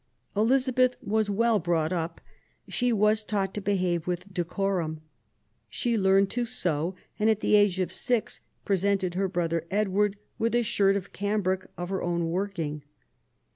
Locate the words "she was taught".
2.67-3.53